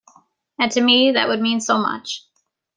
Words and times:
And 0.57 0.71
to 0.71 0.81
me 0.81 1.11
that 1.11 1.27
would 1.27 1.41
mean 1.41 1.61
so 1.61 1.77
much. 1.77 2.25